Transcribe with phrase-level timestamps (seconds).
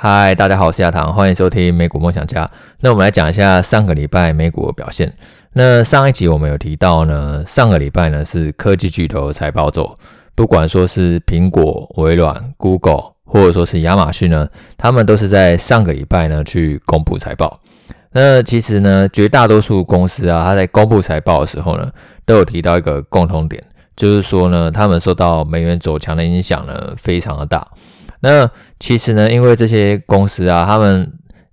[0.00, 2.48] 嗨，大家好，我是亚堂，欢迎收听美股梦想家。
[2.78, 5.12] 那我们来讲一下上个礼拜美股的表现。
[5.54, 9.92] 那上一集我们有提到呢，上个礼拜呢是科技巨头财报周，
[10.36, 17.58] 不管说是苹果、微软、Google，或者说是亚马逊呢，他们都是在上个礼拜呢去公布财报。
[18.12, 21.90] 那其实呢，绝大多数公司啊，它在公布财报的时候呢，
[22.24, 23.60] 都有提到一个共同点，
[23.96, 27.66] 就是说呢，他们受到美元走强的影响呢，非常的大。
[28.20, 28.50] 那
[28.80, 31.12] 其实呢，因为这些公司啊，他们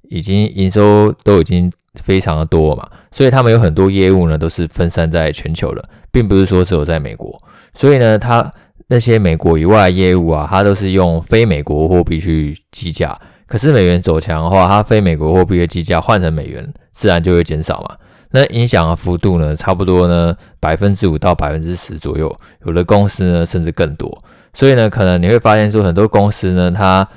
[0.10, 7.38] 已经营收都已经非常的多嘛，所以他们有很多业务呢都是分散在全球的，并不是说只有在美国。
[7.74, 8.52] 所以呢，它
[8.88, 13.18] 那些美国以外的业务啊，它都是用非美国货币去计价。
[13.48, 17.96] 可是美元走强的话，它非美国货币的计价换成美元，自然就会减少嘛。
[18.32, 24.18] 那影响的幅度呢，差不多呢百分之五到百分之十左右，有的公司呢甚至更多。
[24.56, 27.08] 所以呢，可能你会发现说，很多公司呢，它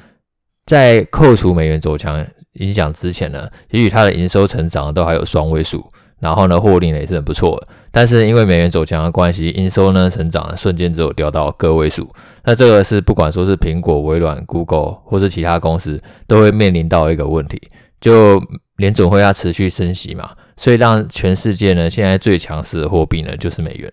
[0.66, 7.68] 在扣除美元走强影响之前呢，也许它的营收成长都还有双位数，然后呢，获利呢也是很不错的。
[7.90, 12.06] 但是因为美元走强的关系，营收呢成长瞬间只有掉到个位数。
[12.44, 17.60] 那这个是不管说是苹果、微软、Google 或是其他公司，都会面临到一个问题，
[18.00, 18.42] 就
[18.76, 23.90] 联准会要持续升息嘛，所以让全世界呢现在最强势的货币呢就是美元。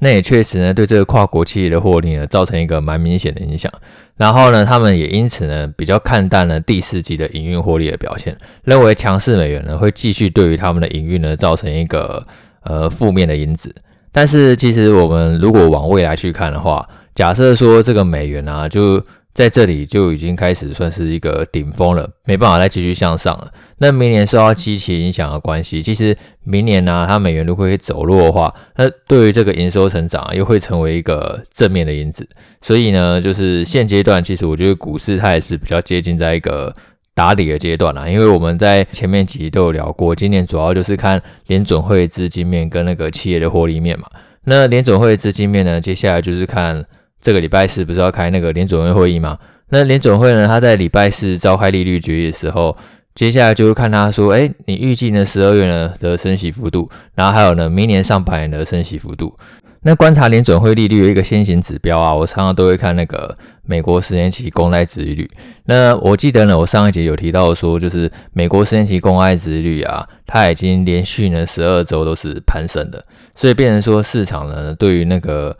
[0.00, 3.70] 那也确实呢，对这个跨国企业的获利呢，造成一个蛮明显的影响。
[4.16, 12.24] 然后呢，他们也因此呢，比较看淡了第四季的营运获利的表现，认为强势美元呢，会继续对于他们的营运呢，造成一个
[12.62, 13.74] 呃负面的因子。
[14.12, 19.02] 但是其实我们如果往未来去看的话，假设说这个美元啊，就
[19.34, 23.52] 在这里就已经开始算是一个顶峰了，没办法再继续向上了。
[23.76, 32.28] 那明年受到基期影响的关系，其实明年呢、它美元如果会走弱的话，那对于这个营收成长又会成为一个正面的因子。
[32.60, 36.74] 所以呢，就是现阶段，其实我觉得股市它也是比较接近在一个
[37.14, 38.08] 打底的阶段啦。
[38.08, 44.08] 因为我们在前面几集都有聊过，今年主要就是看联准会资金面跟那个企业的获利面嘛。
[44.46, 46.84] 那联准会资金面呢，接下来就是看。
[47.20, 49.38] 这个礼拜四不是要开那个联准会会议吗？
[49.70, 52.74] 那联准会呢，他在礼拜四召开利率决议的时候，
[53.14, 59.34] 接下来就会看他说，哎，你预计呢十二月呢的升息幅度，然后还有呢明年上半年的升息幅度。
[59.82, 65.28] 那观察联准会利率有一个先行指标啊，我常常都会看那个美国十年期公债殖率。
[65.66, 73.02] 那我记得呢，我上一集有提到说，就是美国十年期公债殖率啊，它已经连续呢十二周都是攀升的，
[73.34, 75.54] 所以变成说市场呢对于那个。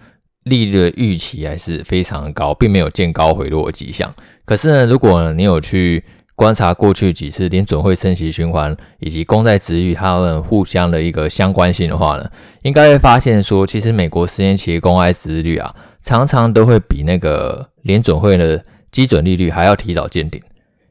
[0.48, 4.12] 利率的预期还是非常高，并没有见高回落的迹象。
[4.44, 6.02] 可是呢，如果你有去
[6.34, 12.30] 观察过去几次联准会升息循环以及公债殖利率它们互相的一个相关性的话呢，
[12.62, 20.40] 应该会发现说，其实美国十年期公债殖利率啊，常常都会比那个联准会的基准利率还要提早见顶。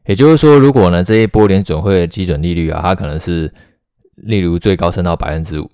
[0.05, 3.51] 也就是说，如果呢这一波联准会的基准利率啊，它可能是
[4.15, 5.71] 例如最高升到百分之五，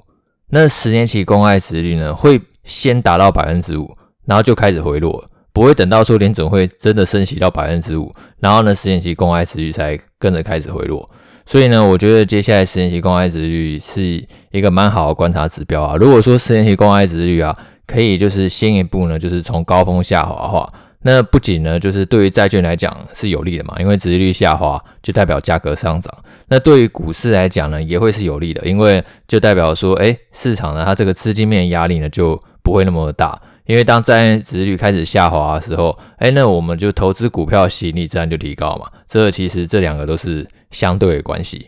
[0.50, 2.40] 那十年期公债殖利率呢会。
[2.64, 11.08] 先达到百分之五，然后就开始回落，不会等到说联总会真的升息到百分之五，然后呢，十年期公债殖率才跟着开始回落。
[11.46, 15.98] 所以呢，我觉得接下来十年期公债殖率是一个蛮好的观察指标啊。
[15.98, 17.54] 如果说十年期公债殖率啊，
[17.86, 20.66] 可以就是先一步呢，就是从高峰下滑的话，
[21.02, 26.18] 那不仅呢，就是对于债券来讲是有利的嘛，因为殖率下滑就代表价格上涨。
[26.48, 38.88] 那对于股市来讲呢，也会是有利的，因为就代表说，哎，市场呢，它这个资金面压力呢就不会那么大，因为当债券殖率开始下滑的时候，哎，那我们就投资股票吸引力自然就提高嘛。
[39.08, 41.68] 这其实这两个都是相对的关系。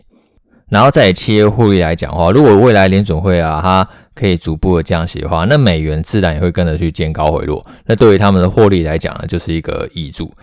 [0.69, 7.63] 然后在企业获利来讲的话，如果未来联准会啊，它可以逐步的降息的话，那美元自然也会跟着去见高回落。
[7.85, 10.34] 那对于他们的获利来讲呢，就是一个挹注。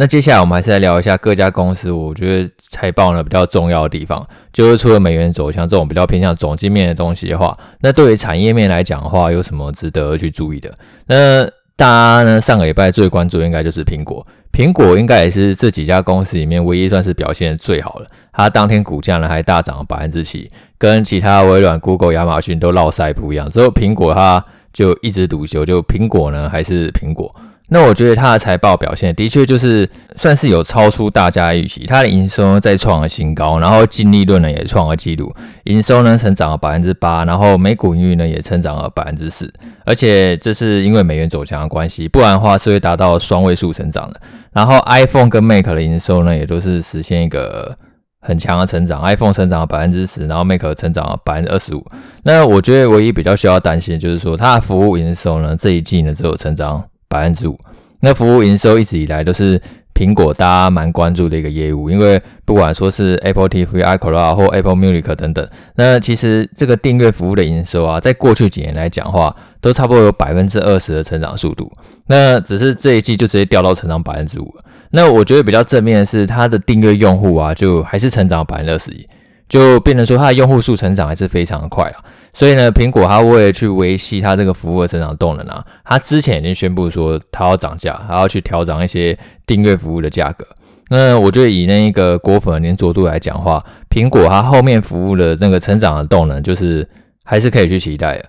[0.00, 10.72] 那接下来我们还是来聊一下各家公司，我觉得财报呢比较重要的地方，就是除了美元走向这种比较偏向总经面的东西的话，那对于产业面来讲的话，有什么值得去注意的？
[11.06, 11.44] 那
[11.74, 20.46] 大家呢上个礼拜最关注应该就是苹果，苹果应该也是这几家公司里面唯一算是表现最好的，它当天股价呢还大涨了百分之七，
[20.78, 27.34] 跟其他微软、Google、亚马逊都落赛不一样，只有苹果它就一枝独秀，就苹果呢还是苹果。
[27.70, 29.86] 那我觉得它的财报表现的确就是
[30.16, 35.30] 算是有超出大家的预期，它的营收呢再创了新高，然后净利润呢也创了纪录，
[35.64, 39.52] 营收呢成长了百分之八，然后每股盈余呢也成长了百分之四，
[39.84, 44.20] 而且这是因为美元走强的关系，不然的话是会达到双位数成长的。
[44.50, 47.76] 然后 iPhone 跟 Mac 的营收呢也都是实现一个
[48.20, 51.84] 很强的成长，iPhone 成长了百分之十，然后 Mac 成长了百分之二十五。
[52.22, 56.82] 那我觉得唯一比较需要担心的就是说它的服务营收呢这一季呢只有成长。
[57.08, 57.58] 百分之五，
[58.00, 59.60] 那服务营收一直以来都是
[59.94, 65.44] 苹果大家蛮关注的一个业务，因为不管说是 Apple TV、iCloud 或 Apple Music 等等，
[65.74, 71.72] 那其实这个订阅服务的营收啊，在过去几年来讲话，都差不多有百分之二十的成长速度。
[72.06, 74.54] 那只是这一季就直接掉到成长百分之五。
[74.90, 79.06] 那我觉得比较正面的是，它的订阅用户啊，就还是成长百分之二十一，
[79.48, 82.04] 就变成说它的用户数成长还是非常的快啊。
[82.32, 90.46] 所以呢，苹果它为了去维系它这个服务的成长动能啊，它之前已经宣布说它要涨价，它要去调涨一些订阅服务的价格。
[90.90, 96.86] 那我觉得以那一个果粉的黏着度来讲话，苹果它后面服务的那个成长的动能，就是
[97.24, 98.24] 还是可以去期待的。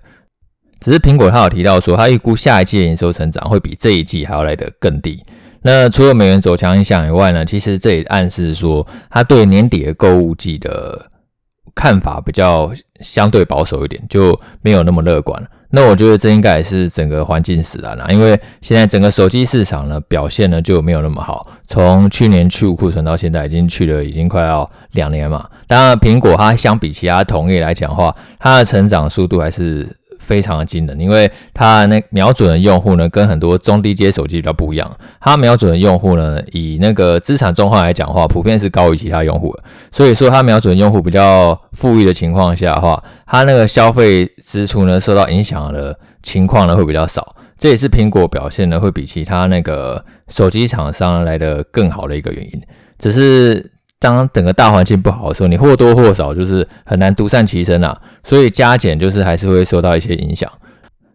[0.80, 5.22] 只是苹果它有提到说，它预估下一季的营收成长会比这一季还要来得更低。
[5.62, 11.09] 那除了美元走强影响以外呢，其实这也暗示说，它对年底的购物季的
[11.80, 15.42] 看法比较相对保守一点，就没有那么乐观。
[15.70, 25.48] 那我觉得这应该也是整个环境使然啦，因为现在整个手机市场呢表现呢就没有那么好，从去年去库存到现在已经去了已经快要两年嘛。
[25.68, 29.88] 当然，苹果它相比其他同业来讲的话，它的成长速度还是。
[30.30, 34.88] 非常的惊人，因为它那瞄准的用户呢，跟很多中低阶手机比较不一样。
[35.20, 39.64] 它瞄准的用户呢，以那个资产状况来讲的话，普遍是高于其他用户的。
[39.92, 47.36] 所以说，它瞄准用户比较富裕的情况下的话，它那个消费支出呢，受到影响的情况呢，会比较少。
[47.58, 52.62] 这也是苹果表现呢，会比其他那个手机厂商来的更好的一个原因。
[53.00, 53.72] 只是。
[54.00, 60.50] 当整个大环境不好的时候，你或多或少就是很难独善其身啊，所以加减就是还是会受到一些影响。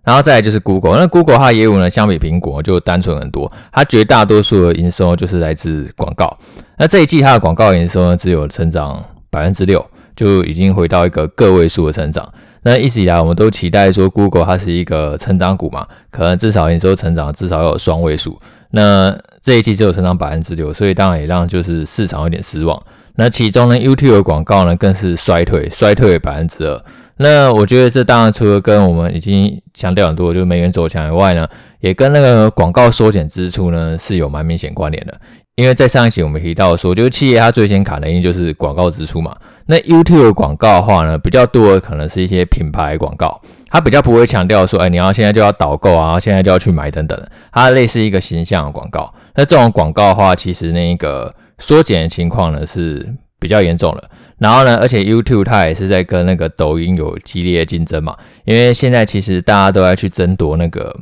[0.03, 6.31] 然后再来就是 Google，那 Google 它的业务呢，相比苹果就单纯很多，它绝大多数的营收就是来自广告。
[6.77, 9.83] 那这一季它的广告营收呢，只有成长百分之六，
[10.15, 12.31] 就已经回到一个个位数的成长。
[12.65, 18.39] 那一直以来我们都期待说 Google 它是一个成长股嘛，可能至少营收成长至少有双位数。
[18.75, 22.82] 那这一季只有成长百分之六，所以当然也让就是市场有点失望。
[23.15, 26.85] 那其中呢，YouTube 的广告呢更是衰退，衰退百分之二。
[27.19, 31.47] 那我觉得这当然除了跟我们已经强调很多，就是美元走强以外呢，
[31.79, 35.21] 也跟那个广告缩减支出呢是有蛮明显关联的。
[35.55, 39.37] 因为在上一期我们提到说，就是企业它最先砍的因就是广告支出嘛。
[39.67, 43.41] 那 YouTube 的广告的话呢，比较多的可能是一些品牌广告。
[43.75, 47.21] 它比较不会强调说，哎，你要现在就要导购啊，现在就要去买等等。
[47.50, 49.12] 它类似一个形象的广告。
[49.35, 53.05] 那这种广告的话，其实那个缩减的情况呢是
[53.41, 54.09] 比较严重的。
[54.38, 58.17] 然后呢，而且 YouTube 它也是在跟那个抖音有激烈的竞争嘛。
[58.44, 60.94] 因为现在其实大家都在去争夺那个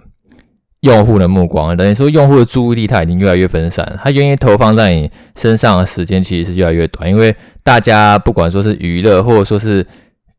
[0.80, 7.10] 用户的目光，等于说用户的注意力它已经越来越分散，它愿意投放在你身上的时间其实是越来越短。
[7.10, 9.86] 因为大家不管说是娱乐，或者说是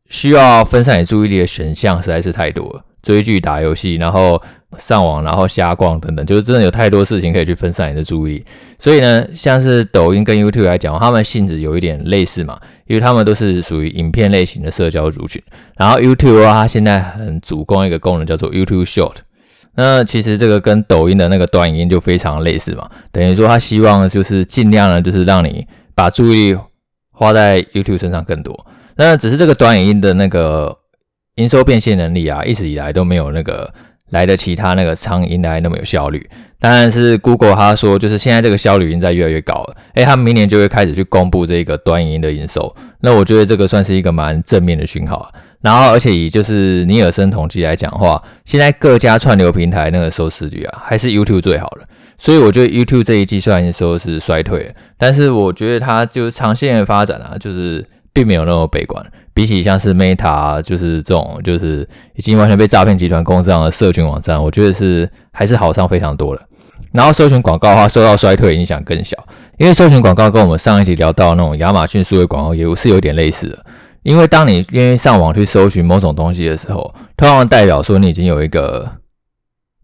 [0.08, 4.40] 需要分散你注意力的选项实在是太多了，追剧、打游戏，然后
[4.76, 8.44] 上网，然后瞎逛等等，就是真的有太多事情可以去分散你的注意力。
[8.78, 15.42] 所以呢，像是抖音跟 YouTube 来讲，他们性质有一点类似嘛，因为他们都是属于影片类型的社交族群。
[15.76, 19.14] 然后 YouTube 的话，它现在很主攻一个功能叫做 YouTube Short。
[19.76, 25.66] 那其实这个跟抖音的那个短影音就非常类似嘛，等于说他希望就是尽量呢，就是让你
[25.96, 26.58] 把注意力
[27.10, 28.66] 花在 YouTube 身上更多。
[28.96, 30.76] 那只是这个短影音的那个
[31.36, 33.72] 营收变现能力啊，一直以来都没有那个
[34.10, 36.28] 来的其他那个长影来那么有效率。
[36.60, 39.76] 当然是 Google 他说，就是现在这个效率已经在越来越高了。
[39.94, 42.74] 诶，他们明年就会开始去公布这个短影音的营收。
[43.00, 45.30] 那我觉得这个算是一个蛮正面的讯号啊。
[45.60, 51.82] 然后，而且以就是尼尔森统计来讲的话，现在各家串流平台那个收视率啊，还是 YouTube 最好的。
[52.16, 57.84] 所以我觉得 YouTube 这一季虽然说是衰退，但是我觉得它就是长线的发展啊，就是。
[58.14, 59.04] 并没有那么悲观，
[59.34, 66.40] 比起像是 Meta，就是这种就是已经完全被诈骗集团攻上的社群网站，我觉得是还是好上非常多了。
[66.92, 69.16] 然后搜寻广告的话，受到衰退影响更小，
[69.58, 73.66] 因为搜寻广告跟我们上一集聊到那种亚马逊数位广告业务是有点类似的。
[74.04, 78.88] 因为当你愿意上网去搜寻某种东西的时候，通常代表说你已经有一个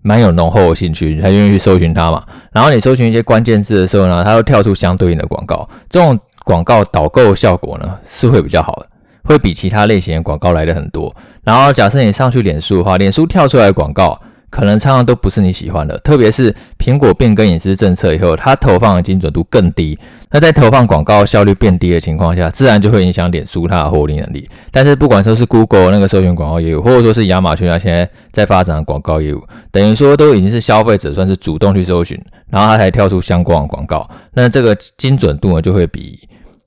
[0.02, 2.24] 蛮有浓厚的兴趣，你才愿意去搜寻它嘛。
[2.52, 6.16] 然后你搜寻一些关键字的时候呢，它会跳出相对应的广告，这种。
[6.50, 8.86] 广告导购效果呢是会比较好的，
[9.22, 11.14] 会比其他类型的广告来的很多。
[11.44, 19.96] 然后假设你上去脸书的话，脸书跳出来的广告可能常常都不是你喜欢的，特别是苹果变更隐私政策以后，它投放的精准度更低。
[20.32, 24.50] 那在投放广告效率变低的情况下，自然就会影响脸书它的获利能力。
[24.72, 29.40] 但是不管说是 Google 那个搜寻广告业务，或者说是亚马逊它现在在发展的广告业务，
[29.70, 34.08] 等于说都已经是消费者算是主动去搜寻，然后它才跳出相关的广告。
[34.34, 36.18] 那这个精准度呢就会比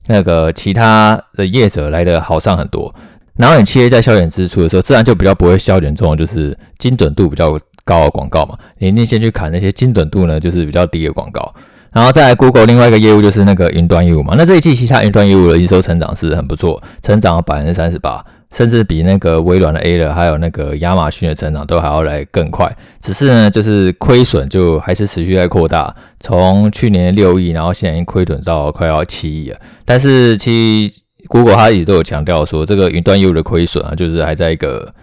[0.06, 2.94] 那个其他的业者来的好上很多。
[3.36, 8.56] 然后你企业在削减支出的时候，自然就比较不会削减这种就是精准度比较高的广告嘛。
[8.78, 11.52] 你一定先去砍那些精准度呢就是比较低的广告。
[11.92, 14.34] 然后再 Google 另外一个业务就是那个云端业务嘛。
[14.36, 18.24] 那这一季其他云端业务的营收成长是很不错，成长了百分之三十八，
[18.56, 22.70] 甚至比那个微软的 A 了还有那个亚马逊的成长都还要来更快。
[23.00, 29.58] 只是呢，就是亏损就还是持续在扩大，从去年六亿，然后现在已经亏损到快要七亿了。
[29.84, 34.94] 但是其实 Google 它一直都有强调说，这个云端业务的亏损啊，就是还在一个。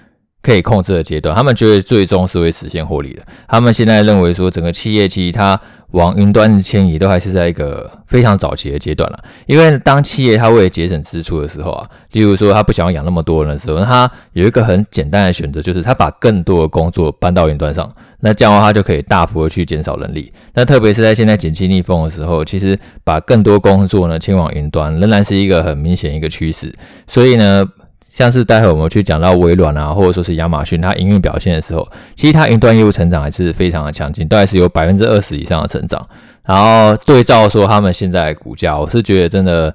[0.43, 3.22] 可以控制的阶段，他们觉得最终是会实现获利的。
[3.48, 9.19] 他们现在认为说，整个企业其实它往云端的迁移都还是在一个非常早期的阶段了。
[9.45, 17.89] 因为当企业它为了节省支出的时候啊，例如说他不想要养那么多人的时候，那他有一个很简单的选择，就是他把更多的工作搬到云端上。
[18.19, 20.31] 那这样的话，他就可以大幅的去减少人力。
[20.53, 26.74] 那特别是在现在景气逆风的时候，其实把更多工作呢迁往云端，仍然是一个很明显一个趋势。
[27.07, 27.67] 所以呢。
[28.13, 31.87] 像是待会我们去讲到微软啊，或者说是亚马逊，它营运表现的时候，
[32.17, 36.05] 其实它云端业务成长还是非常的强劲，大概是有百分之二十以上的成长。
[36.43, 39.73] 然后对照说他们现在股价，我是觉得真的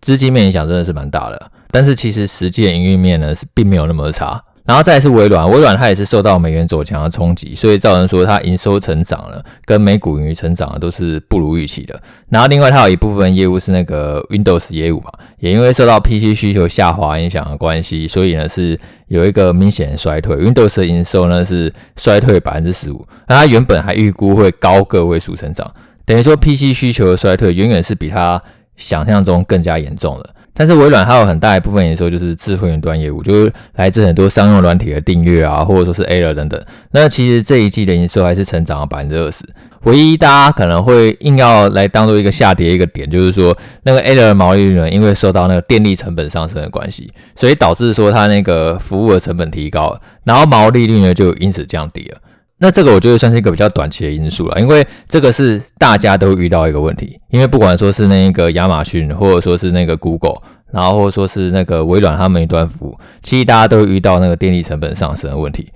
[0.00, 4.40] 资金面影响真的是蛮大的，但是其实实际的营运面呢是并没有那么差。
[4.64, 12.00] 然后再是微软，微软它也是受到美元走强的冲击，所以造成说它营收成长了，跟美股盈余成长的都是不如预期的。
[12.28, 18.78] 然后另外它有一部分业务是那个 Windows 业务嘛，也因为受到 PC 需求下滑影响的关系，所以呢是
[19.08, 20.36] 有一个明显的衰退。
[20.36, 25.68] Windows 的营收呢是衰退百分之十五，那它原本还预估会高个位数成长，
[26.04, 28.40] 等于说 PC 需求的衰退远远是比它
[28.76, 30.30] 想象中更加严重了。
[30.54, 36.62] 但是微软还有很大一部分营收就是智慧云端业务，就是来自很多商用软体的订阅啊，或者说是 Azure 等等。
[36.90, 39.44] 那其实这一季的营收还是成长了百分之二十。
[39.84, 52.18] 唯一大家可能会硬要来当做一个下跌一个点，就是说那个 Azure 的毛利率呢，因为受到那个电力成本上升的关系，所以导致说它那个服务的成本提高了，然后毛利率呢就因此降低了。
[52.62, 60.40] 那这个我觉得算是一个比较短期的因素了，因为这个是大家都遇到一个问题，因为不管说是那个亚马逊，或者说是那个 Google，
[60.70, 65.72] 然后或者说是那个微软，他们一端服务，其实大家都遇到那个电力成本上升的问题。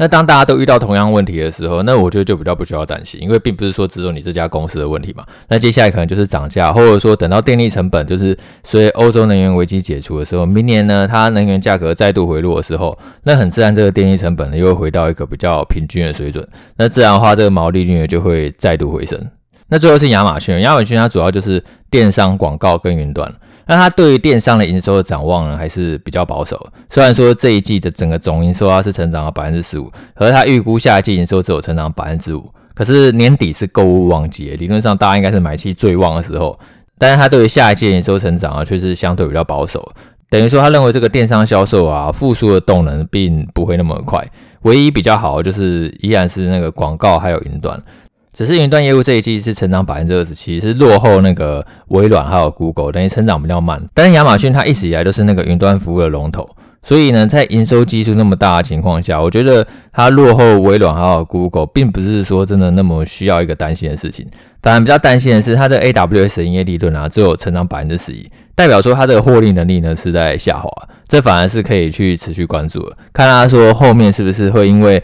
[0.00, 5.26] 那当大家都遇到同样问题的时候，那我觉得就比较不需要担心，因为并不是说只有你这家公司的问题嘛。
[5.48, 16.48] 那接下来可能就是涨价，或者说等到电力成本就是随欧洲能源危机解除的时候，明年呢，它能源价格再度回落的时候，那很自然这个电力成本呢又会回到一个比较平均的水准。
[16.78, 19.20] 那自然的话，这个毛利率呢就会再度回升。
[19.68, 23.30] 那最后是亚马逊，亚马逊它主要就是电商、广告跟云端。
[23.70, 26.60] 那他对于电商的营收的展望呢，还是比较保守。
[26.90, 32.52] 虽然说这一季的整个总营收它是成长了百分之十五，可是他预估下一季营收只有成长百分之五。
[32.74, 36.58] 可是年底是购物旺季，理论上大家应该是买气最旺的时候。
[36.98, 39.92] 但是他对于下一季营收成长啊，却是相对比较保守。
[40.28, 44.28] 等于说，他认为这个电商销售啊，复苏的动能并不会那么快。
[44.62, 47.80] 唯一比较好的就是依然是那个广告还有云端。
[48.40, 53.78] 只是云端业务这一季是成长百分之二十七，是落后那个微软还有 Google，等于成长比较慢。
[53.92, 56.48] 但是亚马逊它一直以来都是那个云端服务的龙头，
[56.82, 64.26] 所以呢，在营收基数那么大的情况下，我觉得它落后微软还有 Google，并不是说真的那么需要一个担心的事情。
[64.62, 70.70] 当然比较担心的是，它的 AWS 营业利润啊，只有成长百分之十一，代表说它的获利能力呢是在下滑，
[71.06, 75.02] 这反而是可以去持续关注的，看他说后面是不是会因为。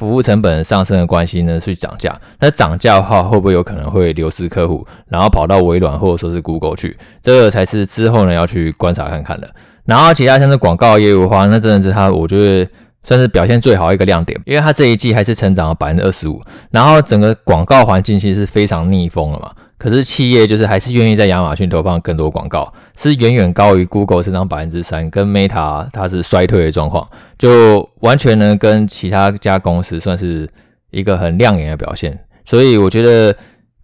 [0.00, 2.18] 服务成本上升的关系呢，去涨价。
[2.38, 6.96] 那涨价的话，会不会有可能会流失客户，然后跑到微软或者说是 Google 去？
[7.20, 9.50] 这个才是之后呢要去观察看看的。
[9.84, 12.66] 然后其他像是广告业务的话，那真的是它，我觉得
[13.04, 16.40] 算是表现最好一个亮点，因为它这一季还是成长了百分之二十五。
[16.70, 19.52] 然后整个广告环境其实是非常逆风了嘛。
[19.80, 27.08] 可是企业就是还是愿意在亚马逊投放更多广告，是远远高于 Google 成长百分之三，跟 Meta 它是衰退的状况，
[27.38, 30.46] 就完全呢跟其他家公司算是
[30.90, 32.22] 一个很亮眼的表现。
[32.44, 33.34] 所以我觉得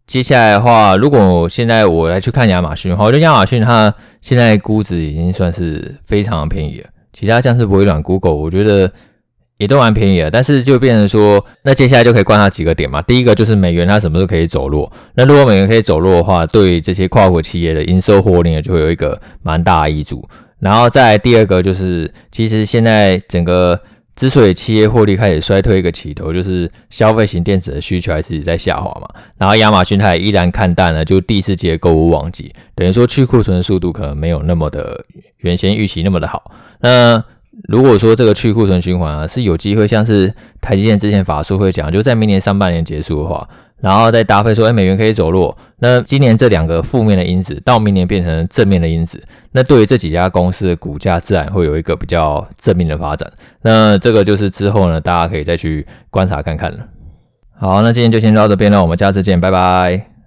[0.06, 6.90] 接下来的话，如果现在我来去看亚马逊的话，我觉得亚马逊它现在估值已经算是非常便宜了。
[7.14, 8.92] 其他像是微软、Google，我觉得。
[9.58, 13.00] 也都蛮便宜的，但是就变成说，那接下来就可以观察几个点嘛。
[13.02, 14.90] 第一个就是美元它什么时候可以走弱？
[15.14, 20.22] 那如果美元可以走弱的话，对这些跨国企业的营收获利呢，就会有一个蛮大的益处。
[20.58, 23.78] 然后再来第二个就是，其实现在整个
[24.14, 29.08] 之所以企业获利开始衰退一个起头，就是消费型电子的需求还是在下滑嘛。
[29.38, 35.04] 然后亚马逊它也依然看淡了，就第四季的购物旺季，等于说去库存的速度可能没有那么的
[35.38, 36.50] 原先预期那么的好。
[36.80, 37.22] 那
[37.68, 43.48] 如果说这个去库存循环啊是有机会，像是台积电之前法说会讲，就在明年上半年结束的话，
[43.80, 49.22] 然后再搭配说，哎，美元可以走弱，那今年这两个负面的因子到明年变成正面的因子，
[49.52, 53.30] 那对于这几家公司的股价自然会有一个比较正面的发展。
[53.62, 56.78] 那这个就是之后呢，大家可以再去观察看看了。
[57.58, 60.10] 好，那今天就先到这边了，我们下次见，拜拜。